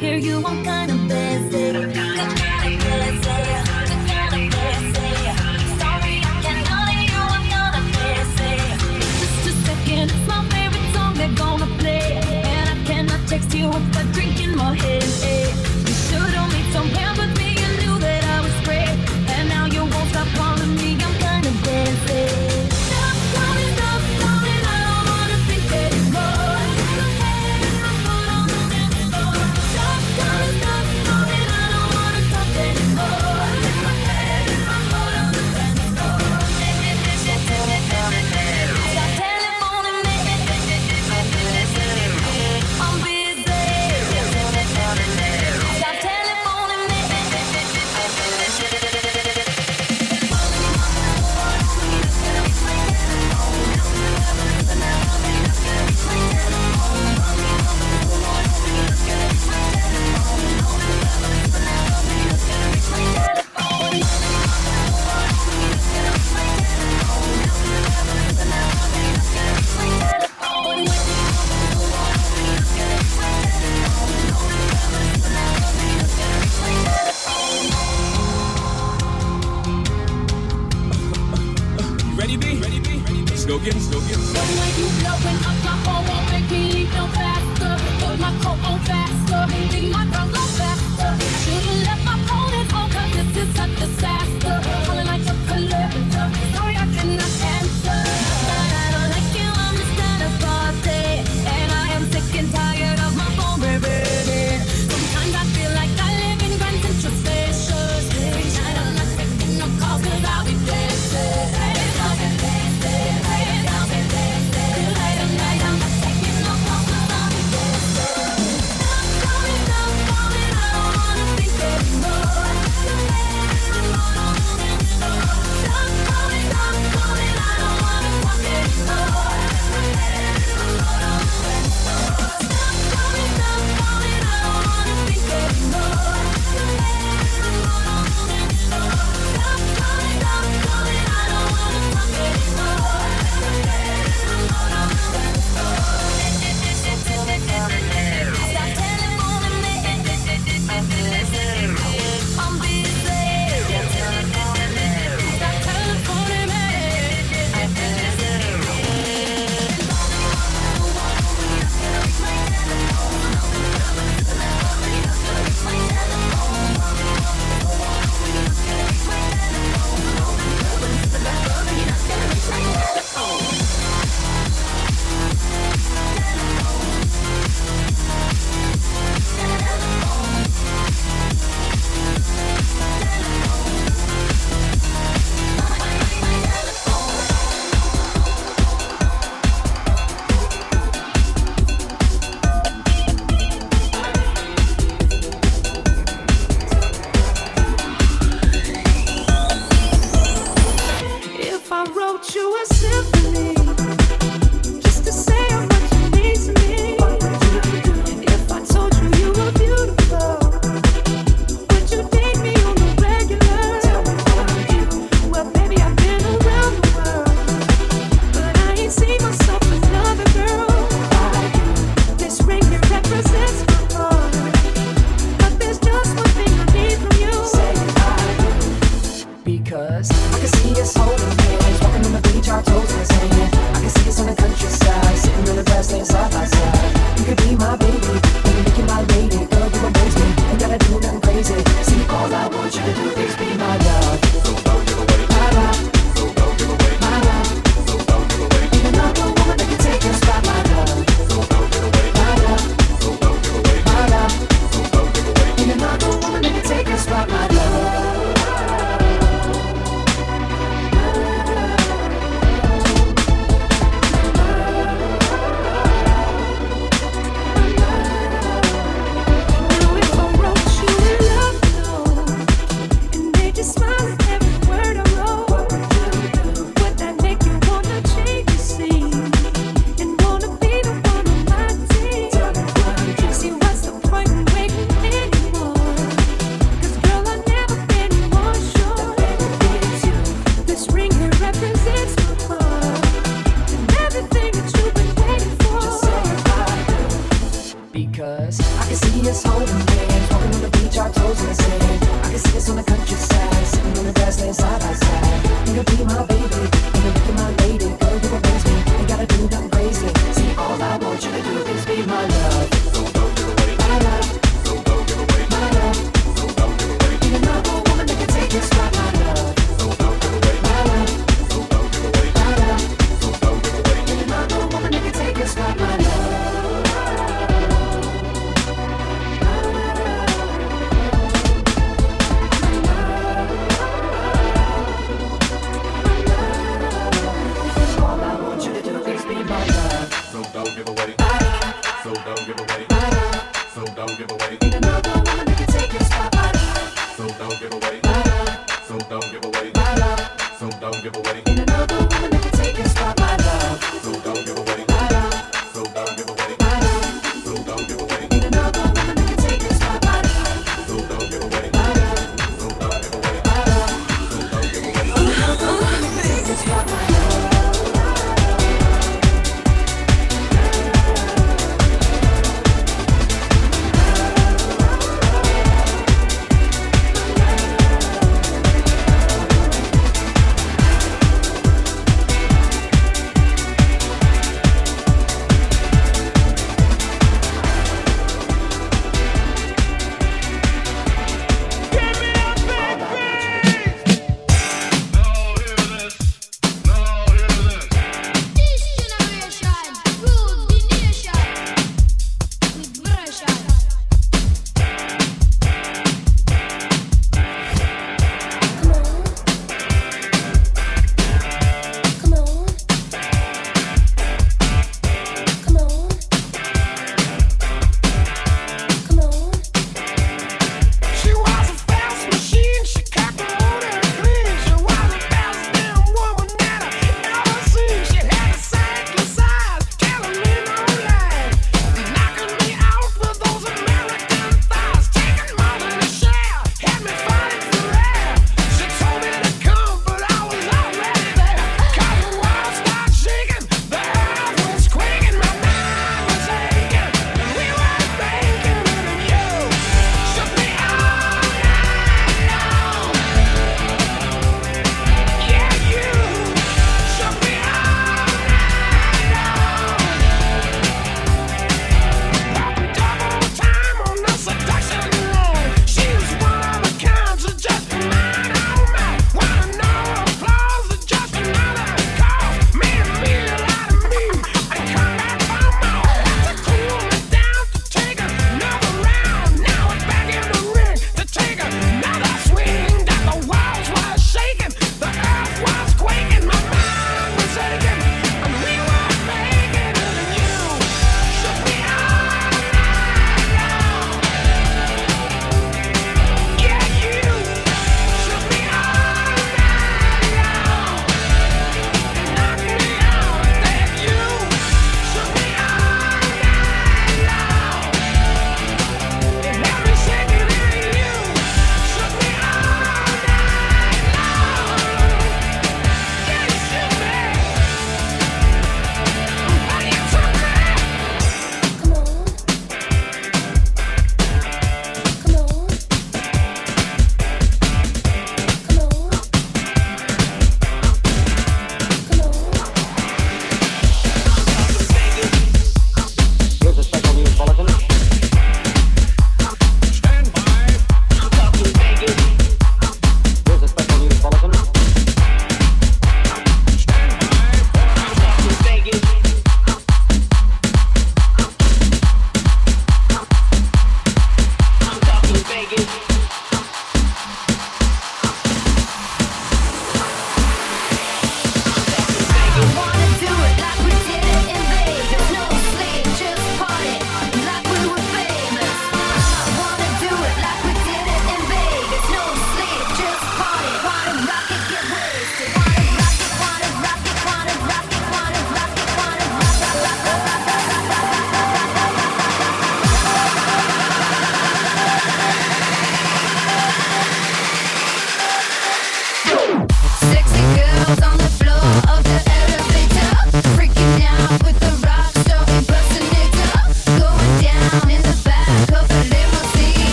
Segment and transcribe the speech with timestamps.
[0.00, 0.89] hear you, I'm kinda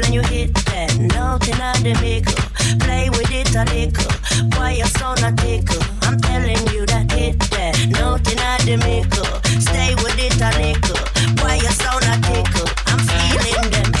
[0.00, 0.96] when you hit that.
[0.98, 2.42] Nothing out the mickle.
[2.80, 4.12] Play with it a little.
[4.56, 5.82] Why you so not tickle?
[6.02, 7.74] I'm telling you that hit that.
[7.88, 9.30] Nothing out the mickle.
[9.60, 11.00] Stay with it a little.
[11.42, 12.68] Why you so not tickle?
[12.86, 13.97] I'm feeling them.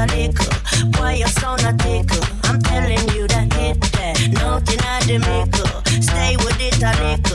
[0.00, 0.44] a liquor.
[0.96, 2.24] Boy, your son a tickle.
[2.44, 4.16] I'm telling you that hit that.
[4.32, 5.68] No deny the maker.
[6.00, 7.29] Stay with it a liquor.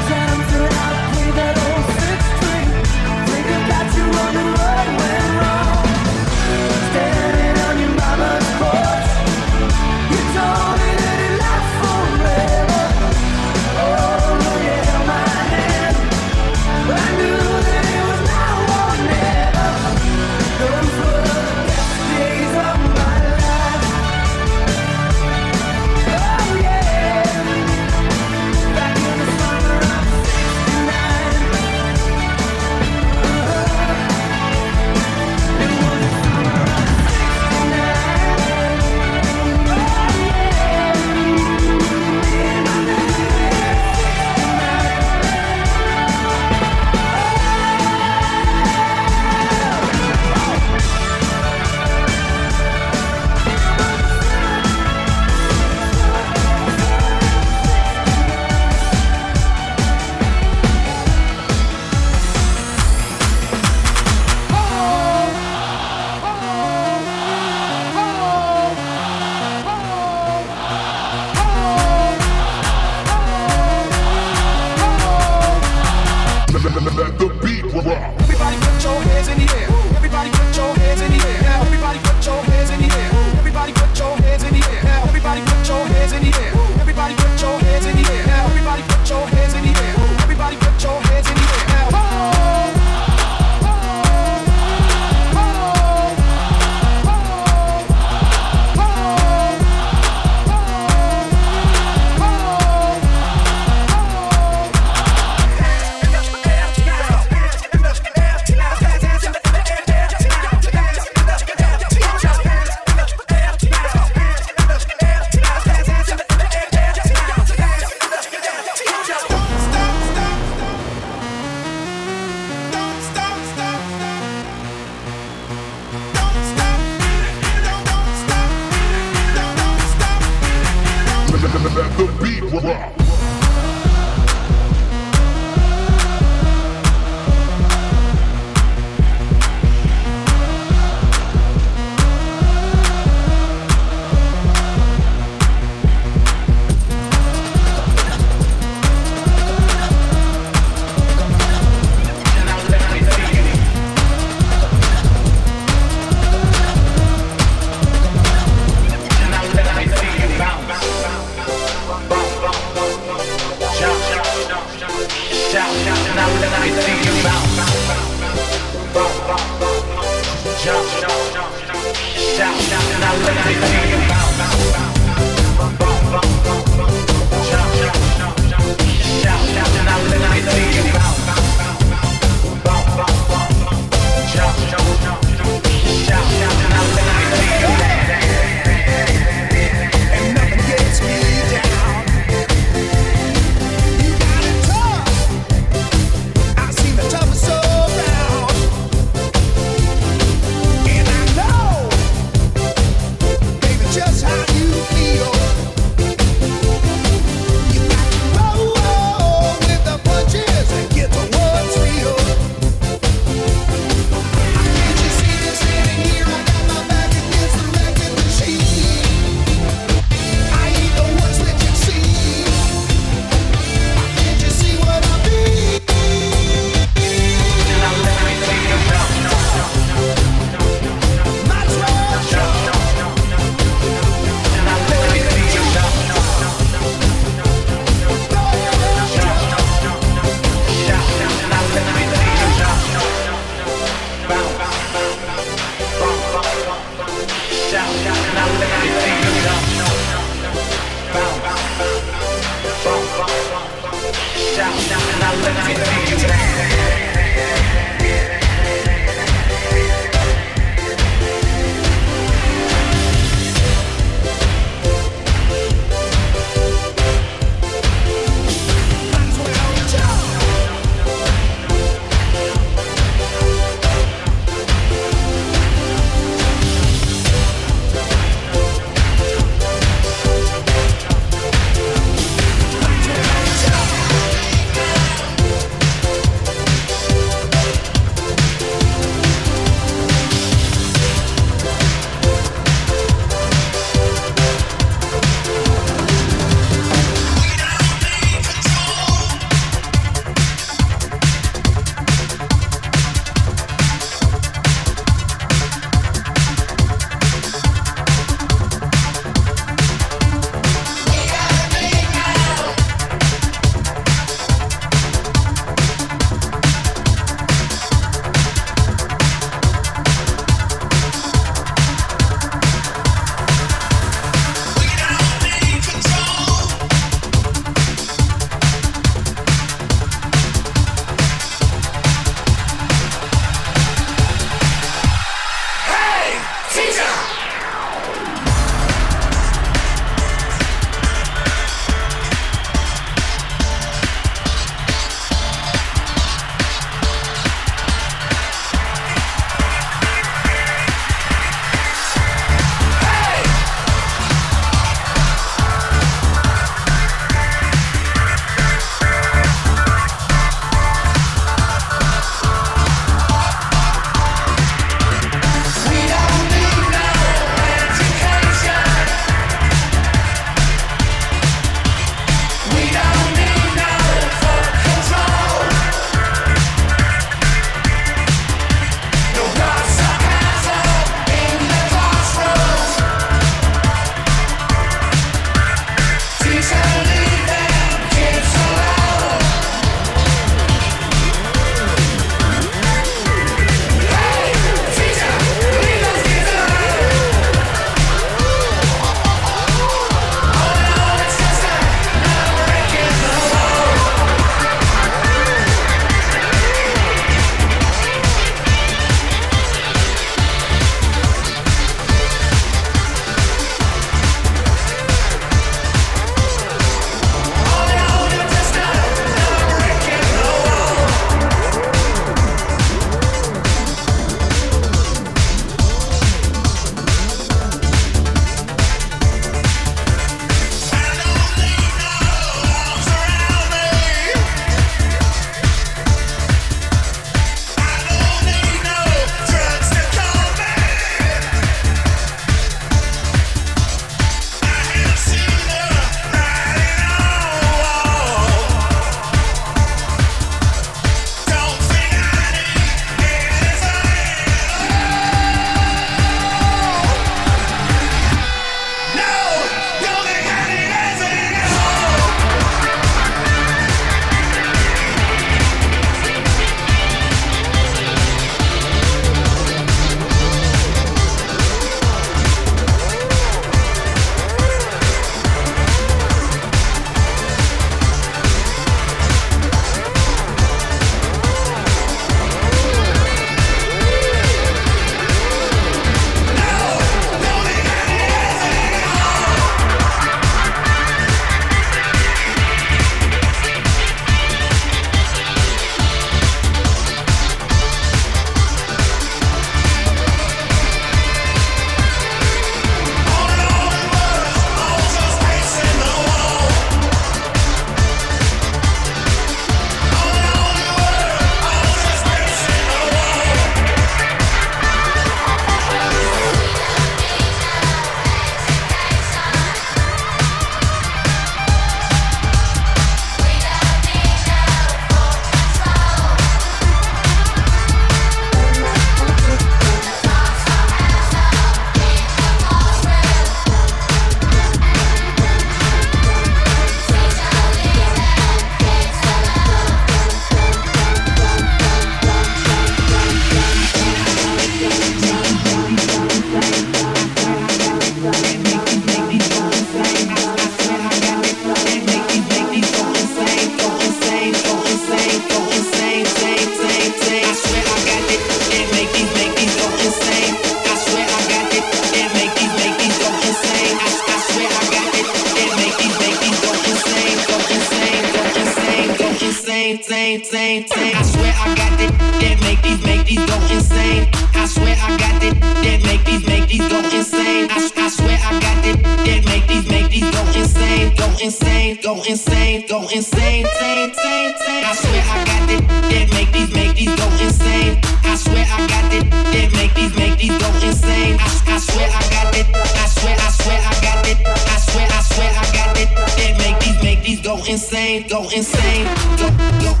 [581.41, 584.83] Insane, go insane, go insane, insane, insane.
[584.85, 585.87] I swear I got it.
[585.87, 587.99] That make these, make these go insane.
[588.23, 589.29] I swear I got it.
[589.29, 591.37] That make these, make these go insane.
[591.39, 592.67] I, I swear I got it.
[592.75, 594.37] I swear, I swear I got it.
[594.45, 596.09] I swear, I swear I got it.
[596.37, 599.05] That make these, make these go insane, go insane,
[599.37, 599.49] go,
[599.81, 600.00] go,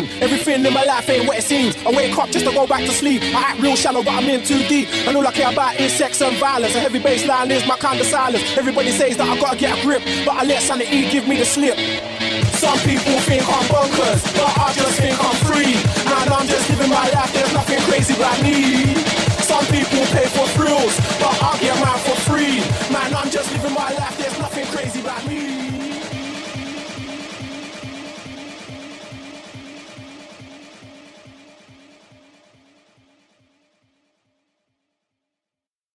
[0.00, 0.22] dream.
[0.22, 1.76] Everything in my life ain't what it seems.
[1.84, 3.22] I wake up just to go back to sleep.
[3.22, 4.88] I act real shallow, but I'm in too deep.
[5.06, 6.74] And all I care about is sex and violence.
[6.74, 8.42] A heavy bassline is my kind of silence.
[8.56, 11.44] Everybody says that I gotta get a grip, but I let sanity give me the
[11.44, 11.76] slip.
[12.56, 15.74] Some people think I'm bonkers, but I just think I'm free.
[16.20, 18.94] And I'm just living my life, there's nothing crazy about me.
[19.40, 22.60] Some people pay for thrills, but I get mine for free.